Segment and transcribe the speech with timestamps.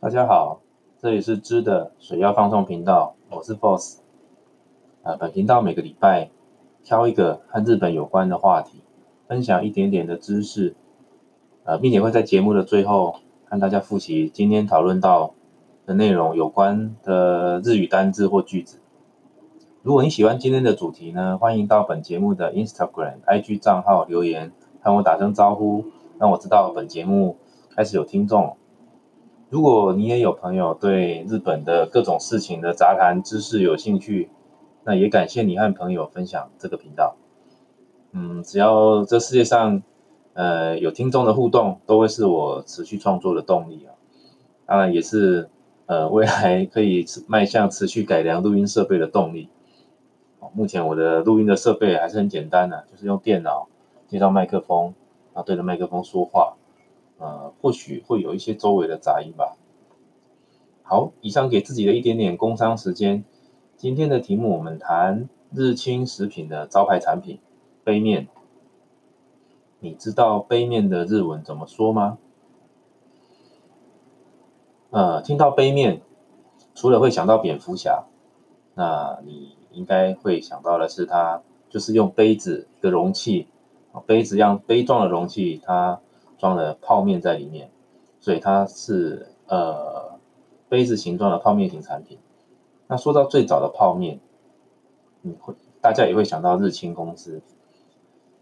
[0.00, 0.60] 大家好，
[1.02, 3.98] 这里是知的水药放送频道，我是 Boss。
[5.02, 6.30] 呃，本频道每个礼拜
[6.84, 8.80] 挑一个和日本有关的话题，
[9.26, 10.76] 分享一点点的知识，
[11.64, 13.16] 呃，并且会在节目的最后
[13.46, 15.34] 和大家复习今天讨论到
[15.84, 18.78] 的内容有关的日语单字或句子。
[19.82, 25.86] 如果你喜欢今天的主题呢，欢迎到本节目的 Instagram、IG 账号留言，和我打声招呼，
[26.20, 27.36] 让我知道本节目
[27.74, 28.56] 开始有听众。
[29.50, 34.28] 如果你也有朋友对日本的各种事情的杂谈知识有兴趣，
[34.84, 37.16] 那也感谢你和朋友分享这个频道。
[38.12, 39.82] 嗯，只要这世界上
[40.34, 43.96] 呃有听众的互动，都会是我持续创作的动力啊。
[44.66, 45.48] 当然也是
[45.86, 49.48] 呃未来可以迈向持续改良录音设备的动力。
[50.52, 53.66] 目前我的录音的设备还是很简单的，就是用电脑
[54.06, 54.94] 接到麦克风，
[55.32, 56.54] 然后对着麦克风说话。
[57.18, 59.56] 呃，或许会有一些周围的杂音吧。
[60.82, 63.24] 好，以上给自己的一点点工商时间。
[63.76, 67.38] 今天的题目我们谈日清食品的招牌产品
[67.84, 68.28] 杯面。
[69.80, 72.18] 你知道杯面的日文怎么说吗？
[74.90, 76.00] 呃，听到杯面，
[76.74, 78.04] 除了会想到蝙蝠侠，
[78.74, 83.48] 那你应该会想到的是它就是用杯子的容器，
[84.06, 86.00] 杯子样杯状的容器，它。
[86.38, 87.68] 装了泡面在里面，
[88.20, 90.12] 所以它是呃
[90.68, 92.16] 杯子形状的泡面型产品。
[92.86, 94.20] 那说到最早的泡面，
[95.20, 97.42] 你会大家也会想到日清公司，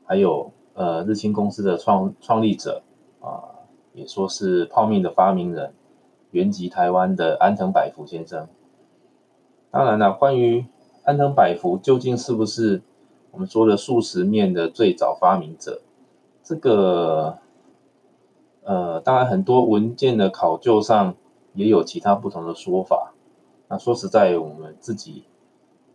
[0.04, 2.82] 还有呃日清公司的创创立者
[3.20, 5.72] 啊，也说是泡面的发明人，
[6.30, 8.46] 原籍台湾的安藤百福先生。
[9.70, 10.66] 当然了，关于
[11.04, 12.82] 安藤百福究竟是不是
[13.30, 15.80] 我们说的素食面的最早发明者，
[16.42, 17.38] 这个。
[18.66, 21.14] 呃，当然，很多文件的考究上
[21.54, 23.14] 也有其他不同的说法。
[23.68, 25.22] 那说实在，我们自己，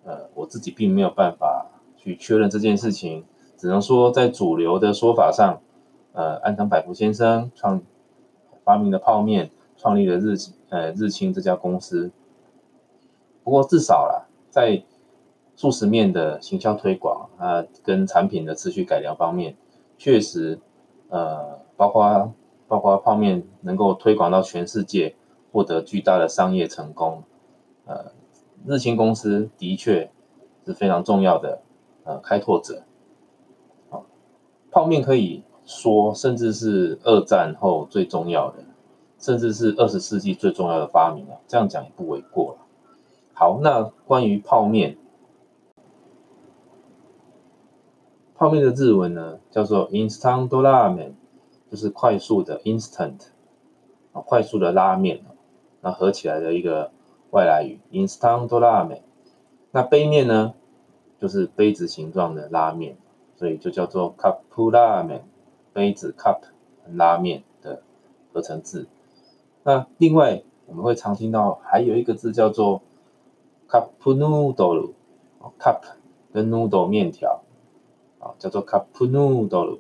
[0.06, 3.26] 呃，我自己并没有办法去确认这件事情，
[3.58, 5.62] 只能说在主流的说法上，
[6.14, 7.82] 呃，安藤百福先生创
[8.64, 10.38] 发明的泡面，创立了日
[10.70, 12.10] 呃日清这家公司。
[13.44, 14.82] 不过至少啦，在
[15.58, 19.58] 素食面的行销推广啊，跟产品的持续改良方面，
[19.98, 20.58] 确实，
[21.10, 22.34] 呃，包括。
[22.72, 25.14] 包括泡面能够推广到全世界，
[25.52, 27.22] 获得巨大的商业成功，
[27.84, 28.14] 呃，
[28.66, 30.10] 日清公司的确
[30.66, 31.62] 是非常重要的
[32.06, 32.84] 呃开拓者。
[33.90, 34.06] 好，
[34.72, 38.64] 泡面可以说甚至是二战后最重要的，
[39.20, 42.60] 甚至是二十世纪最重要的发明啊，这样讲也不为过了。
[43.34, 44.98] 好，那关于泡面，
[48.34, 51.16] 泡面的日文呢叫做 instant ramen。
[51.72, 53.28] 就是快速的 instant
[54.12, 55.24] 啊，快速的拉面
[55.80, 56.92] 那合起来的一个
[57.30, 59.02] 外来语 instant 拉面。
[59.72, 60.54] 那杯面呢，
[61.18, 62.98] 就是杯子形状的拉面，
[63.38, 65.24] 所以就叫做 cup 拉面，
[65.72, 66.42] 杯子 cup
[66.92, 67.82] 拉面的
[68.34, 68.90] 合成字。
[69.64, 72.82] 那另外我们会常听到还有一个字叫做
[73.70, 75.82] cup noodle，cup
[76.34, 77.42] 跟 noodle 面条
[78.20, 79.80] 啊，叫做 cup noodle。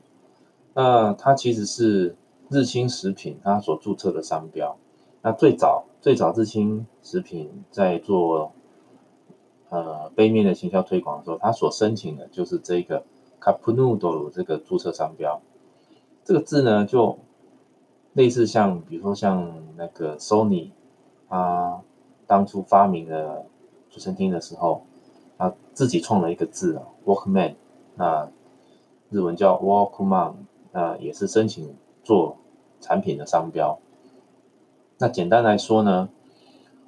[0.73, 2.15] 那它其实是
[2.49, 4.77] 日清食品它所注册的商标。
[5.21, 8.53] 那最早最早日清食品在做
[9.69, 13.03] 呃杯面的行销推广的时候，它所申请的就是这个
[13.41, 15.41] cup noodle 这个注册商标。
[16.23, 17.19] 这个字呢，就
[18.13, 20.71] 类似像比如说像那个 Sony
[21.27, 21.81] 它
[22.25, 23.45] 当初发明的
[23.89, 24.85] 主声厅的时候，
[25.37, 27.55] 它自己创了一个字啊，Walkman，
[27.95, 28.31] 那
[29.09, 30.33] 日文叫 Walkman。
[30.71, 32.37] 那也是申请做
[32.79, 33.79] 产品的商标。
[34.97, 36.09] 那简单来说呢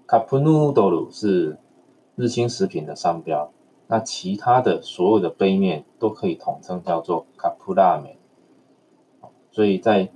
[0.07, 1.57] ，cup noodle 是
[2.16, 3.51] 日清食品的商标。
[3.88, 8.16] 那其他的所有的杯面都可以统称叫做 cup ramen。
[9.51, 10.09] 所以在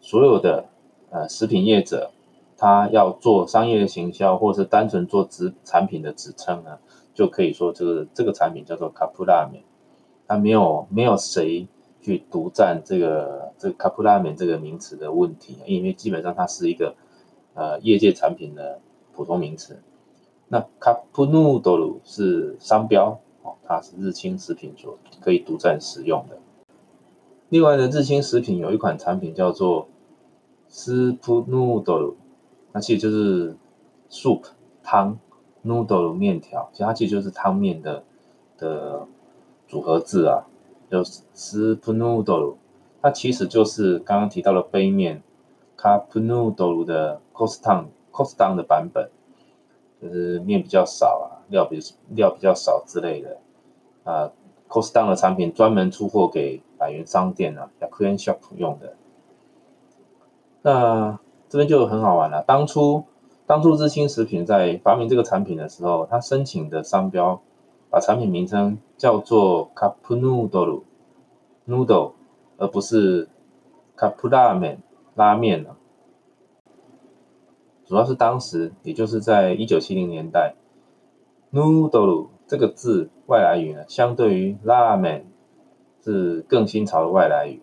[0.00, 0.66] 所有的
[1.10, 2.10] 呃食品业者，
[2.56, 6.78] 他要做商业的行销或是单纯做子产品的指称呢，
[7.14, 9.62] 就可以说这个这个产品叫做 cup ramen。
[10.26, 11.68] 它没有没有谁。
[12.02, 16.94] 去独占这个这个卡普拉面这个名词的问题，因为基本上它是一个
[17.54, 18.80] 呃业界产品的
[19.14, 19.80] 普通名词。
[20.48, 26.38] 那卡普努多鲁是商标哦，它是日清食品所可以独占使用的。
[27.48, 29.88] 另外呢，日清食品有一款产品叫做
[30.68, 32.16] 斯普努多鲁，
[32.72, 33.56] 那其实就是
[34.10, 34.42] soup
[34.82, 35.18] 汤
[35.64, 38.02] ，noodle 面条，其实它其实就是汤面的
[38.58, 39.06] 的
[39.68, 40.48] 组合字啊。
[40.92, 42.56] 就 s p noodle，
[43.00, 45.22] 它其实就是刚刚提到的杯面
[45.78, 49.08] ，cup noodle 的 costdown costdown 的版本，
[50.02, 51.80] 就是面比较少啊，料比
[52.10, 53.38] 料比较少之类的
[54.04, 54.30] 啊
[54.68, 58.94] ，cost down 的产品专门出货给百元商店啊 y a k u n Shop 用的。
[60.60, 61.18] 那
[61.48, 63.04] 这边就很好玩了，当初
[63.46, 67.40] 当初日清食品在发明这个产品的时候，它申请的商标
[67.92, 70.84] 把产品名称叫做 Cup Noodle
[71.68, 72.12] Noodle，
[72.56, 73.28] 而不是
[73.98, 74.80] Cup 拉面
[75.14, 75.76] 拉面了。
[77.84, 80.54] 主要是当时，也就是在一九七零年代
[81.52, 85.26] ，noodle 这个字外来语呢，相对于拉面
[86.02, 87.60] 是更新潮的外来语，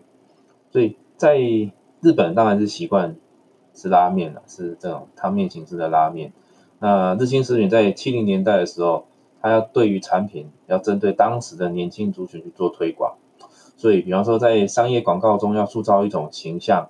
[0.70, 3.16] 所以在日本当然是习惯
[3.74, 6.32] 吃拉面了，是这种汤面形式的拉面。
[6.78, 9.06] 那日清食品在七零年代的时候，
[9.42, 13.16] 他要对于产品要针对当时的年轻族群去做推广，
[13.76, 16.88] 所以比方说在商业广告中要塑造一种形象，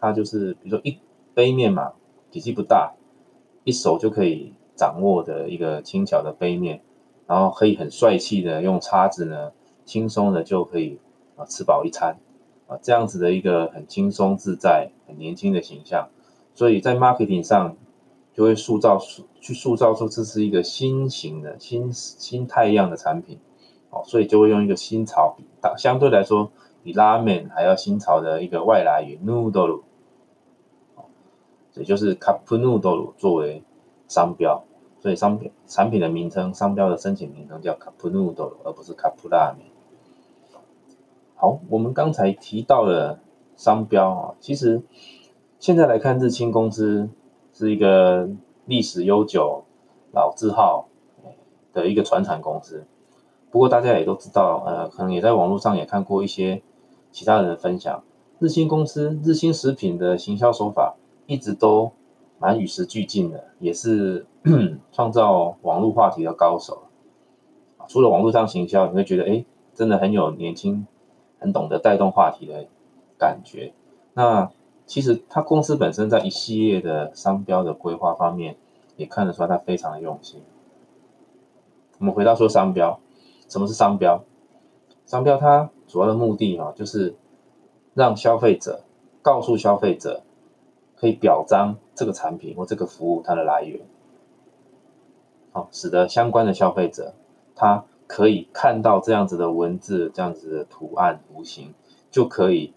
[0.00, 0.98] 它就是比如说一
[1.34, 1.92] 杯面嘛。
[2.30, 2.94] 体积不大，
[3.62, 6.80] 一手就可以掌握的一个轻巧的杯面，
[7.26, 9.52] 然后可以很帅气的用叉子呢，
[9.84, 10.98] 轻松的就可以
[11.36, 12.16] 啊吃饱一餐
[12.68, 16.08] 啊这样子的一个很轻松自在、很年轻的形象，
[16.54, 17.76] 所以在 marketing 上
[18.32, 23.38] 就会塑造出去塑造出这是一个新型的新新太阳的产品，
[23.90, 25.36] 哦，所以就会用一个新潮，
[25.76, 26.50] 相对来说
[26.82, 29.82] 比拉面还要新潮的一个外来语 noodle。
[31.74, 33.62] 也就是 Cup Noodle 作为
[34.06, 34.62] 商标，
[35.00, 39.70] 所以商品产品的名称、商标的申请名称叫 Cup Noodle，而不是 Cup 拉面。
[41.34, 43.20] 好，我们刚才提到了
[43.56, 44.82] 商标啊，其实
[45.58, 47.08] 现在来看，日清公司
[47.52, 48.28] 是一个
[48.66, 49.64] 历史悠久、
[50.12, 50.88] 老字号
[51.72, 52.84] 的一个传产公司。
[53.50, 56.62] 不过大家也都知道，呃，可能也在网络上也看过一些
[57.10, 58.02] 其他人的分享，
[58.38, 60.96] 日新公司、日新食品的行销手法。
[61.26, 61.92] 一直都
[62.38, 64.26] 蛮与时俱进的，也是
[64.90, 66.82] 创造网络话题的高手
[67.86, 70.84] 除了网络上行销，你会觉得哎，真的很有年轻、
[71.38, 72.66] 很懂得带动话题的
[73.16, 73.72] 感觉。
[74.14, 74.50] 那
[74.86, 78.56] 其实他公司本身在一系列的商标的规划方面，
[78.96, 80.42] 也看得出来他非常的用心。
[81.98, 83.00] 我们回到说商标，
[83.48, 84.22] 什么是商标？
[85.06, 87.14] 商标它主要的目的哈，就是
[87.94, 88.84] 让消费者
[89.22, 90.22] 告诉消费者。
[90.94, 93.80] 可以表彰这个产品或这个服务它的来源，
[95.50, 97.14] 好，使得相关的消费者
[97.56, 101.74] 他可以看到这样子的文字、这样子的图案、图形，
[102.12, 102.72] 就可以，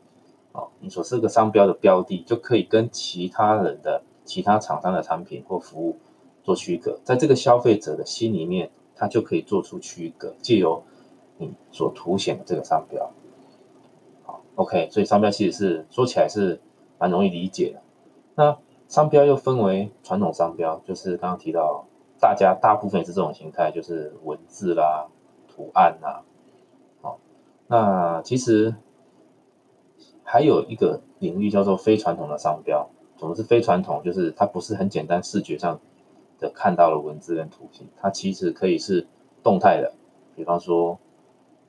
[0.56, 5.98] 哦，你所设个商标的标的就可以跟其他人的其他厂商的产品或服务
[6.44, 10.82] 做区隔，在这个消费者的心里面，他就可以做出区隔，借由
[11.38, 13.12] 你所凸显的这个商标，
[14.24, 16.62] 好，OK，所以商标其实是说起来是
[16.98, 17.82] 蛮容易理解的。
[18.36, 21.86] 那商标又分为传统商标，就是刚刚提到，
[22.20, 25.08] 大家大部分也是这种形态，就是文字啦、
[25.48, 26.24] 图案啦。
[27.02, 27.20] 好，
[27.68, 28.76] 那其实
[30.36, 32.90] 还有一个领域叫做非传统的商标。
[33.18, 34.04] 什么是非传统？
[34.04, 35.80] 就是它不是很简单视觉上
[36.40, 39.08] 的看到了文字跟图形，它其实可以是
[39.42, 39.94] 动态的。
[40.36, 41.00] 比方说，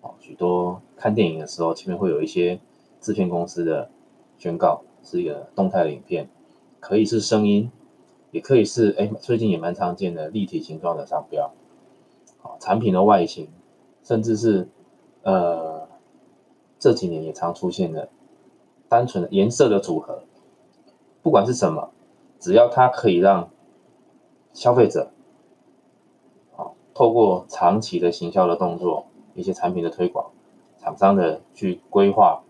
[0.00, 2.58] 哦，许多看电影的时候，前面会有一些
[3.00, 3.88] 制片公司的
[4.36, 6.28] 宣告，是一个动态的影片。
[6.80, 7.70] 可以是声音，
[8.32, 11.52] 也可以是哎，最近也蛮常见的立体形状的商标，
[12.58, 13.49] 产品的外形，
[14.02, 14.66] 甚至是
[15.23, 15.87] 呃
[16.80, 18.08] 这几年也常出现的
[18.88, 20.23] 单纯的颜色的组合，
[21.23, 21.90] 不管是什么，
[22.38, 23.50] 只要它可以让
[24.52, 25.11] 消费者，
[26.55, 30.31] 好，透过长期的行销的动作，一些产品的推广，
[30.78, 32.43] 厂商的去规划，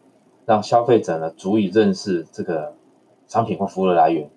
[0.44, 2.74] 让消费者呢足以认识这个。
[3.28, 4.30] 商品或服务的来源，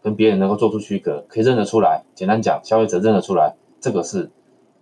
[0.00, 2.04] 跟别人能够做出区隔，可以认得出来。
[2.14, 4.30] 简单讲，消费者认得出来，这个是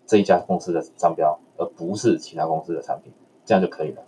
[0.05, 3.11] 这一家公司的商标，而不是其他公司的产品，
[3.47, 4.03] 这样就可以了。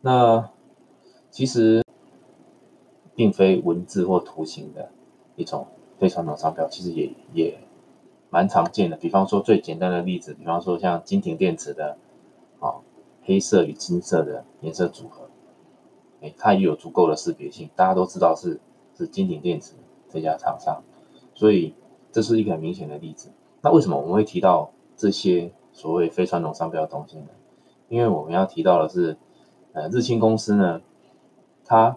[0.00, 0.48] 那
[1.34, 1.82] 其实
[3.16, 4.90] 并非文字或图形的
[5.34, 5.66] 一种
[5.98, 7.58] 非传统商标，其实也也
[8.30, 8.96] 蛮常见的。
[8.96, 11.98] 比方说最简单的例子，比方说像金庭电池的
[12.60, 12.78] 啊，
[13.24, 15.28] 黑色与金色的颜色组合。
[16.20, 18.60] 哎它也有足够的识别性，大家都知道是
[18.96, 19.72] 是金鼎电池
[20.08, 20.84] 这家厂商，
[21.34, 21.74] 所以
[22.12, 23.32] 这是一个很明显的例子。
[23.60, 27.26] 那为什么我们会提到这些所谓非传统商标的东西呢？
[27.88, 29.16] 因为我们要提到的是，
[29.72, 30.80] 呃，日清公司呢，
[31.64, 31.96] 他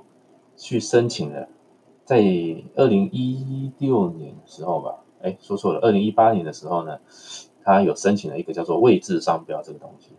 [0.56, 1.48] 去申请了，
[2.06, 2.18] 在
[2.76, 7.00] 二零一六年的时候吧，哎，说错了，二零一八年的时候呢，
[7.64, 10.12] 他有申请了一个叫做位置商标这个东西，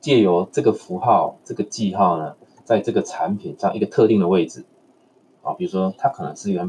[0.00, 2.36] 借由这个符号、这个记号呢。
[2.64, 4.64] 在这个产品上一个特定的位置，
[5.42, 6.66] 啊，比如说它可能是一个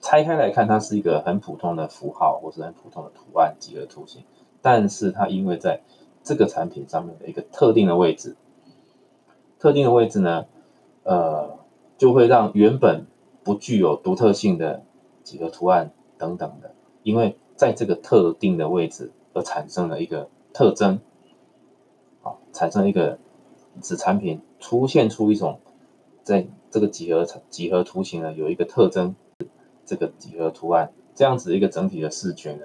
[0.00, 4.24] 拆开来看，它是一个很普通的符号或是很普通的图案几何图形，
[4.60, 5.80] 但是它因为在
[6.24, 8.34] 这个产品上面的一个特定的位置，
[9.62, 10.46] 特定的位置呢，
[11.04, 11.56] 呃，
[11.96, 13.06] 就会让原本
[13.44, 14.82] 不具有独特性的
[15.22, 20.98] 几何图案等等的，因为在这个特定的位置而产生了一个特征，
[22.24, 23.20] 啊，产生一个
[23.80, 25.60] 子产品出现出一种
[26.24, 29.14] 在这个几何几何图形呢有一个特征，
[29.86, 32.64] 这个几何图案这样子一个整体的视觉呢，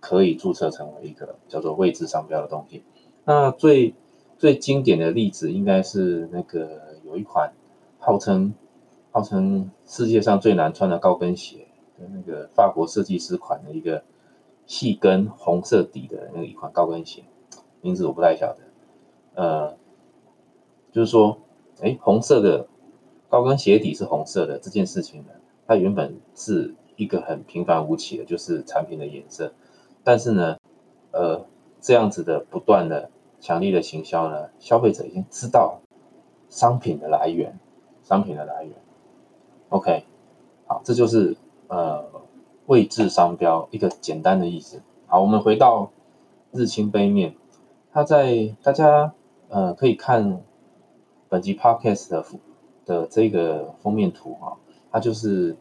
[0.00, 2.82] 可以注册成为一个叫做位置商标的东西。
[3.24, 3.94] 那最
[4.42, 7.52] 最经典的例子应该是那个有一款
[8.00, 8.52] 号称
[9.12, 14.02] 号称世界上最难穿的高跟鞋的那个法国设计师款的一个
[14.66, 17.22] 细跟红色底的那一款高跟鞋，
[17.82, 18.58] 名字我不太晓得。
[19.34, 19.76] 呃，
[20.90, 21.38] 就是说，
[21.80, 22.66] 哎，红色的
[23.28, 25.28] 高跟鞋底是红色的这件事情呢，
[25.68, 29.52] 它原本是一个很平凡无奇的，就是产品的颜色，
[30.02, 30.56] 但是呢，
[31.12, 31.46] 呃。
[31.84, 33.10] 这样子的不断的
[33.42, 35.80] 强力的行销呢，消费者已经知道
[36.48, 37.58] 商品的来源，
[38.04, 38.72] 商品的来源。
[39.68, 40.04] OK，
[40.64, 42.04] 好，这就是呃
[42.66, 44.80] 位置商标一个简单的意思。
[45.08, 45.90] 好，我们回到
[46.52, 47.34] 日清杯面，
[47.92, 49.12] 它在大家
[49.48, 50.40] 呃可以看
[51.28, 52.24] 本集 Podcast 的
[52.86, 54.56] 的这个封面图哈，
[54.92, 55.56] 它就是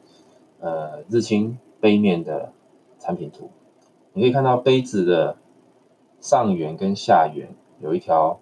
[0.60, 2.54] 呃日清杯面的
[3.00, 3.50] 产品图，
[4.14, 5.38] 你可以看到杯子的。
[6.24, 8.40] 上缘跟下缘有一条，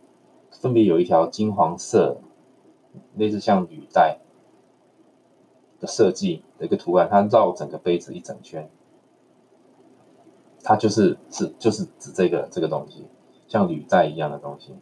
[0.52, 2.18] 分别有一条金黄色，
[3.16, 4.20] 类似像履带
[5.80, 8.70] 的设计的一个图案，它绕整个杯子一整圈，
[10.64, 13.06] 它就是是就是指这个这个东西，
[13.48, 14.76] 像履带一样的东西。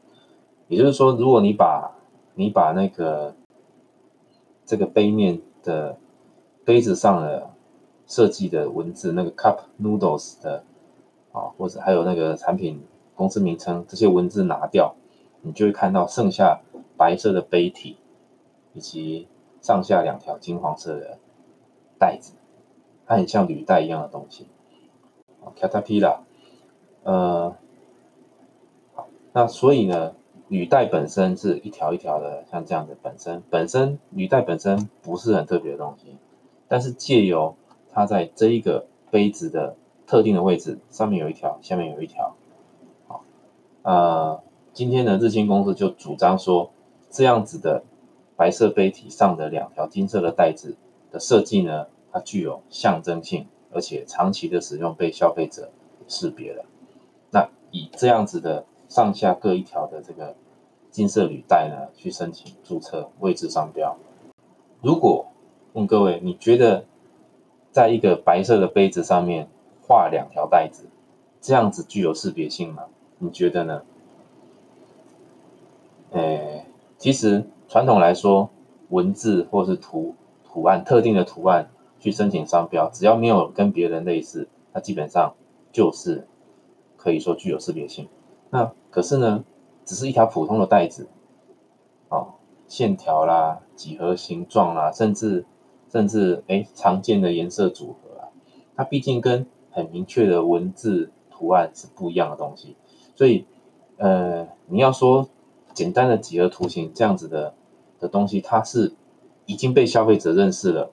[0.68, 1.96] 也就是说，如果你把
[2.36, 3.36] 你把那个
[4.66, 5.98] 这个杯面的
[6.66, 7.50] 杯子上的
[8.06, 10.64] 设计的文字，那个 cup noodles 的。
[11.34, 12.82] 啊，或者还有那个产品
[13.18, 14.96] 公司名称这些文字拿掉，
[15.42, 16.62] 你就会看到剩下
[16.96, 17.98] 白色的杯体，
[18.74, 19.28] 以及
[19.60, 21.18] 上下两条金黄色的
[22.00, 22.32] 带子，
[23.06, 24.48] 它很像履带一样的东西。
[25.60, 26.20] Caterpillar，
[27.04, 27.56] 呃，
[28.94, 30.16] 好，那所以呢，
[30.48, 36.16] 履带本身是一条一条的，像这样的本身，本身履带本身不是很特别的东西，
[36.70, 37.56] 但是借由
[37.92, 39.76] 它在这一个杯子的。
[40.10, 42.38] 特定的位置，上面有一条，下面有一条，
[43.88, 46.72] 呃，今天呢，日清公司就主张说，
[47.10, 47.86] 这样子的
[48.36, 50.76] 白色杯体上的两条金色的带子
[51.10, 55.72] 的设计呢，它具有象征性，而且长期的使用被消费者
[56.06, 56.66] 识别了。
[57.32, 60.36] 那以这样子的上下各一条的这个
[60.92, 63.96] 金色履带呢，去申请注册位置商标。
[64.82, 65.28] 如果
[65.72, 66.84] 问各位，你觉得
[67.72, 69.48] 在一个白色的杯子上面？
[69.88, 70.90] 画两条带子，
[71.40, 72.84] 这样子具有识别性吗？
[73.20, 73.82] 你觉得呢？
[76.12, 76.66] 诶，
[76.98, 78.50] 其实传统来说，
[78.90, 81.70] 文字或是图图案特定的图案
[82.00, 85.36] 去申请商标，只要没有跟别人类似，它基本上
[85.72, 86.28] 就是
[86.96, 88.08] 可以说具有识别性。
[88.50, 89.44] 那可是呢，
[89.84, 91.10] 只是一条普通的带子，
[92.10, 92.36] 哦，
[92.68, 95.46] 线条啦、几何形状啦，甚至
[95.92, 98.30] 甚至诶常见的颜色组合啊，
[98.76, 102.78] 它毕竟跟很明确的文字图案是不一样的东西，
[103.18, 103.46] 所以，
[103.98, 105.28] 呃，你要说
[105.74, 107.56] 简单的几何图形这样子的
[108.00, 108.94] 的东西，它是
[109.48, 110.92] 已经被消费者认识了，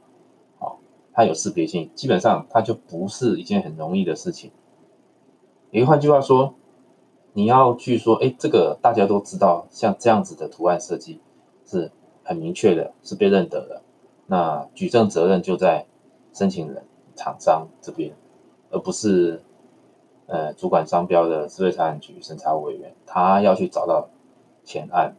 [0.59, 0.81] 好，
[1.12, 4.50] 它有识别性，基本上它就不是一件很容易的事情。
[5.71, 6.54] 也换句话说，
[7.35, 11.21] 你要去说，哎，这个大家都知道，像这样子的图案设计
[11.66, 13.83] 是很明确的，是被认得的，
[14.26, 15.87] 那举证责任就在
[16.33, 18.14] 申请人厂商这边。
[18.71, 19.43] 而不是，
[20.26, 24.09] 呃，主管商标的智慧财产局审查委员，他要去找到
[24.64, 25.16] 前案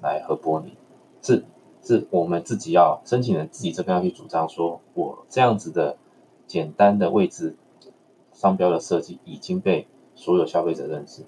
[0.00, 0.72] 来核拨你，
[1.20, 1.44] 是
[1.82, 5.96] 是我们自己要申请人自己这边要去主张，说我这样子的
[6.46, 7.56] 简单的位置
[8.32, 11.24] 商标的设计已经被所有消费者认识。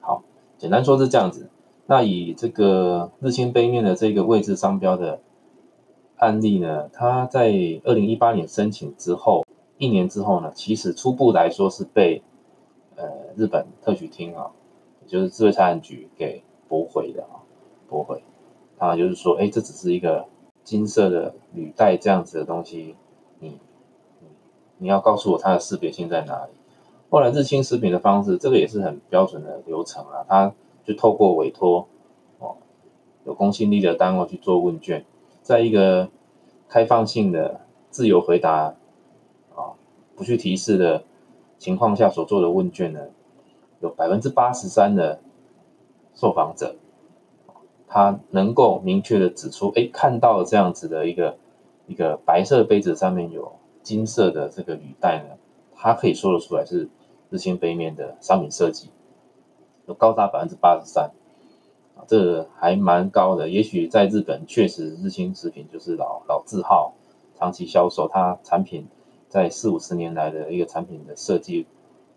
[0.00, 0.22] 好，
[0.56, 1.50] 简单说是这样子。
[1.86, 5.20] 那以这个日清杯面的这个位置商标的
[6.16, 7.52] 案例呢，它在
[7.84, 9.44] 二零一八年申请之后。
[9.80, 12.20] 一年之后呢，其实初步来说是被
[12.98, 14.50] 呃日本特许厅啊，
[15.02, 17.40] 也就是智慧财产局给驳回的啊，
[17.88, 18.22] 驳回。
[18.76, 20.26] 他就是说，哎，这只是一个
[20.64, 22.96] 金色的履带这样子的东西，
[23.38, 23.58] 你
[24.20, 24.28] 你
[24.78, 26.50] 你要告诉我它的识别性在哪里？
[27.08, 31.88] 后来日清食品的方式，这个也是很标准的流程啊，他就透过委托
[32.38, 32.56] 哦
[33.24, 35.04] 有公信力的单位去做问卷，
[35.42, 36.10] 在一个
[36.68, 38.74] 开放性的自由回答
[39.54, 39.72] 啊。
[40.14, 41.04] 不去提示的
[41.58, 43.00] 情况下所做的问卷呢，
[43.80, 45.20] 有百分之八十三的
[46.14, 46.76] 受访者，
[47.86, 51.36] 他能够明确的指出，哎，看到这样子的一个
[51.86, 55.36] 一个白色杯子上面有金色的这个履带呢，
[55.74, 56.88] 他可以说得出来是
[57.30, 58.90] 日清杯面的商品设计，
[59.86, 61.10] 有高达百分之八十三。
[62.06, 66.94] 这还蛮高的，也许在日本确实日清食品就是老老字号，
[67.36, 68.86] 长期销售，它产品
[69.28, 71.66] 在四五十年来的一个产品的设计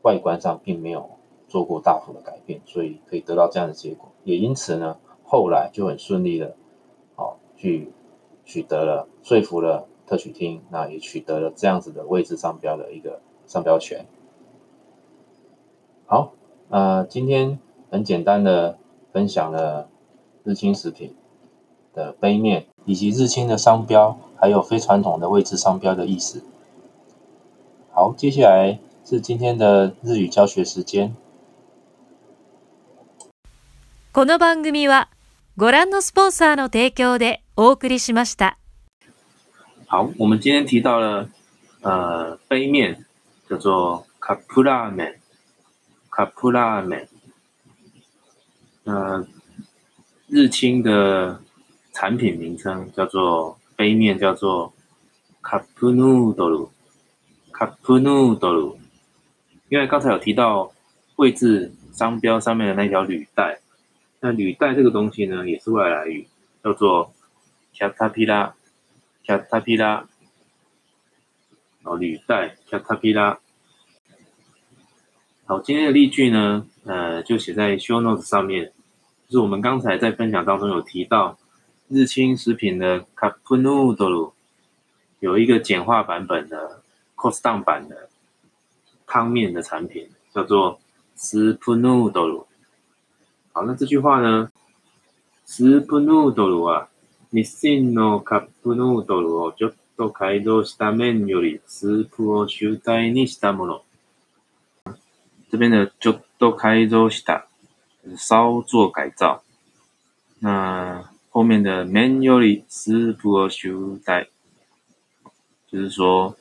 [0.01, 1.10] 外观上并没有
[1.48, 4.10] 做过大幅的改变，所以可以得到这样的结果。
[4.24, 6.56] 也因此呢，后来就很顺利的，
[7.15, 7.91] 哦，去
[8.46, 14.06] 取得了说服了特许厅，那也取得了这样子的位置商标的一个商标权。
[16.06, 16.34] 好，
[16.70, 18.77] 那，今天很简单的。
[19.13, 19.89] 分享了
[20.46, 21.13] 日清食品
[21.94, 26.41] 的杯面，以及日清的商标，还有非传统的位置商标的意思。
[27.93, 31.15] 好，接下来是今天的日语教学时间。
[34.12, 35.09] この番組は
[35.57, 38.59] ご覧のスポンサーの提供でお送りしました。
[39.87, 41.29] 好，我们今天提到了
[41.83, 43.05] 呃杯面
[43.49, 45.15] 叫做カップラーメン，
[46.11, 47.09] カップラーメン。
[48.85, 49.26] 那
[50.29, 51.41] 日清的
[51.93, 54.73] 产品名称叫做杯面，叫做
[57.62, 58.77] Cup noodle，cup noodle。
[59.70, 60.72] 因为刚才有提到
[61.18, 63.60] 位置商标上面的那条履带，
[64.20, 66.27] 那履带这个东西呢，也是外来语，
[66.63, 67.13] 叫做
[67.75, 70.06] catapila，catapila。
[71.84, 73.38] 哦，履带 catapila。
[75.46, 78.74] 好，今天的例句呢，呃，就写在 show notes 上面。
[79.27, 81.38] 就是我们刚才在分享当中有提到，
[81.88, 84.34] 日清食品的 cup noodle
[85.20, 86.81] 有一个简化版本的
[87.21, 88.09] cost down 版的
[89.07, 90.80] 汤面的产品，叫做
[91.17, 92.47] soup noodle。
[93.52, 94.50] 好，那这句话呢，
[95.47, 96.89] soup noodle 啊，
[97.32, 103.82] nissin no cup noodle ちょっと改造した麺よりスープを主体にしたもの。
[105.50, 107.47] 这边的就都开周した
[108.17, 109.43] 稍作改造。
[110.41, 114.28] 那后面的 manually 是不修代，
[115.71, 116.37] 就是说，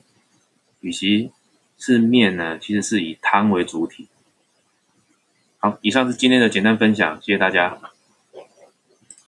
[0.80, 1.30] 与其
[1.78, 4.08] 是面呢，其实是以汤为主体。
[5.58, 7.78] 好，以上是今天的简单分享，谢谢大家。